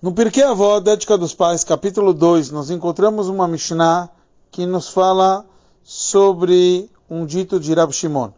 [0.00, 4.08] No Pirkei Avó, Ética dos Pais, capítulo 2, nós encontramos uma Mishnah
[4.48, 5.44] que nos fala
[5.82, 8.30] sobre um dito de Rab Shimon.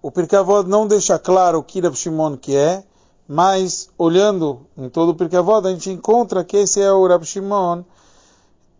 [0.00, 2.84] O Pirkei Avó não deixa claro o que Rab Shimon que é,
[3.26, 7.24] mas olhando em todo o Pirkei Avó, a gente encontra que esse é o Rab
[7.24, 7.82] Shimon,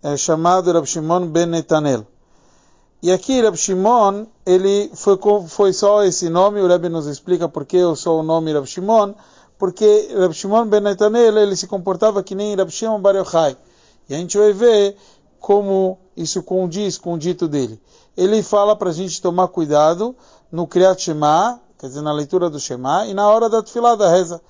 [0.00, 2.07] é chamado Rab Shimon Ben Netanel.
[3.02, 5.18] E aqui Rab Shimon, ele foi,
[5.48, 8.64] foi só esse nome, o Rebbe nos explica por que eu sou o nome Rab
[8.64, 9.12] Shimon,
[9.59, 13.57] porque Rab Shimon ben Netanel, ele se comportava que nem Rab Shimon bar Yochai.
[14.08, 14.96] E a gente vai ver
[15.40, 17.81] como isso condiz com o dito dele.
[18.17, 20.14] Ele fala para a gente tomar cuidado
[20.50, 24.11] no Kriyat Shema, quer dizer, na leitura do Shema, e na hora da tefilá da
[24.11, 24.40] reza.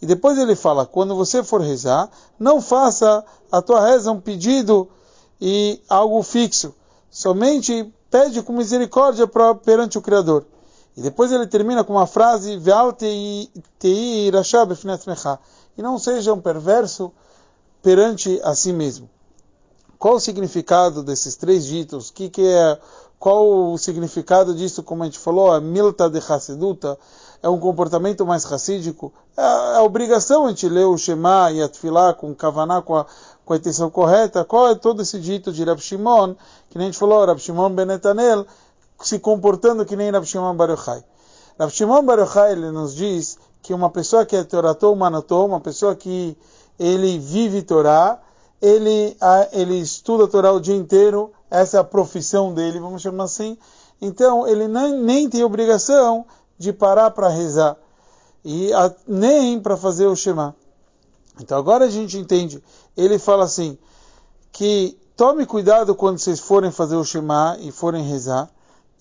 [0.00, 4.88] E depois ele fala, quando você for rezar, não faça a tua reza um pedido
[5.40, 6.74] e algo fixo.
[7.08, 9.28] Somente pede com misericórdia
[9.64, 10.44] perante o Criador.
[10.96, 12.60] E depois ele termina com uma frase,
[15.76, 17.12] e não seja um perverso
[17.82, 19.08] perante a si mesmo.
[19.98, 22.10] Qual o significado desses três ditos?
[22.10, 22.78] Que que é,
[23.18, 26.98] qual o significado disso, como a gente falou, a milta de Hassiduta,
[27.40, 29.12] é um comportamento mais racídico?
[29.36, 33.06] É, é a obrigação a gente ler o Shema e a com Kavaná, com a,
[33.44, 34.44] com a intenção correta.
[34.44, 36.34] Qual é todo esse dito de Rab Shimon,
[36.68, 38.44] que nem a gente falou, Rab Shimon Benetanel,
[39.02, 41.04] se comportando que nem Rav Shimon Bar Yochai.
[41.58, 45.60] Rav Shimon Bar Yochai, ele nos diz que uma pessoa que é Toratou Manatou, uma
[45.60, 46.36] pessoa que
[46.78, 48.20] ele vive Torá,
[48.60, 49.16] ele,
[49.52, 53.58] ele estuda Torá o dia inteiro, essa é a profissão dele, vamos chamar assim.
[54.00, 56.24] Então, ele nem, nem tem obrigação
[56.58, 57.76] de parar para rezar,
[58.44, 60.56] e a, nem para fazer o Shema.
[61.40, 62.62] Então, agora a gente entende.
[62.96, 63.78] Ele fala assim,
[64.50, 68.50] que tome cuidado quando vocês forem fazer o Shema e forem rezar,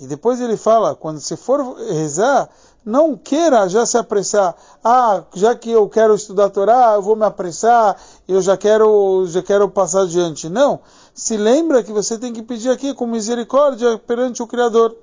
[0.02, 2.50] e depois ele fala, quando você for rezar,
[2.84, 4.56] não queira já se apressar.
[4.84, 7.96] Ah, já que eu quero estudar a Torá, eu vou me apressar,
[8.28, 10.50] eu já quero, já quero passar adiante.
[10.50, 10.80] Não.
[11.14, 14.96] Se lembra que você tem que pedir aqui com misericórdia perante o Criador.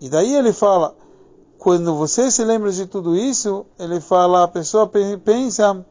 [0.00, 0.96] E daí ele fala,
[1.56, 4.90] quando você se lembra de tudo isso, ele fala, a pessoa
[5.24, 5.86] pensa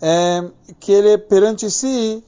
[0.00, 0.42] é,
[0.80, 2.24] que ele é perante si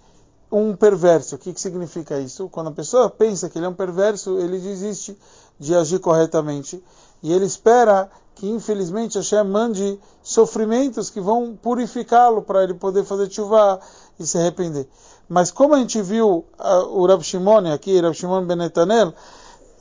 [0.51, 1.37] um perverso.
[1.37, 2.49] O que, que significa isso?
[2.49, 5.17] Quando a pessoa pensa que ele é um perverso, ele desiste
[5.59, 6.83] de agir corretamente
[7.23, 13.31] e ele espera que, infelizmente, Hashem mande sofrimentos que vão purificá-lo para ele poder fazer
[13.31, 13.79] chuva
[14.19, 14.89] e se arrepender.
[15.29, 19.13] Mas como a gente viu uh, o Rab Shimon aqui, Rab Shimon Benetanel,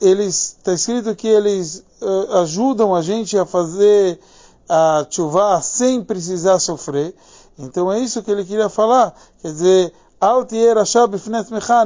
[0.00, 4.20] eles está escrito que eles uh, ajudam a gente a fazer
[4.68, 7.14] a chuva sem precisar sofrer.
[7.58, 9.14] Então é isso que ele queria falar.
[9.42, 9.92] Quer dizer,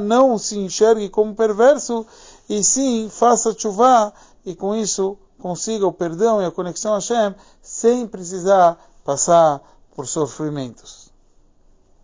[0.01, 2.05] não se enxergue como perverso,
[2.49, 4.13] e sim faça chuva,
[4.45, 9.61] e com isso consiga o perdão e a conexão a Hashem, sem precisar passar
[9.95, 11.04] por sofrimentos.